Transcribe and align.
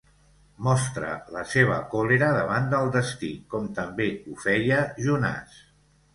Mostra 0.67 1.11
la 1.35 1.43
seva 1.51 1.75
còlera 1.91 2.31
davant 2.39 2.65
del 2.73 2.91
destí, 2.97 3.31
com 3.53 3.69
també 3.83 4.09
ho 4.27 4.41
feia 4.49 4.83
Jonàs. 5.07 5.63